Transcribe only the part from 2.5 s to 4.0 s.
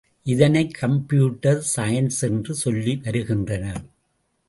சொல்லி வருகின்றனர்.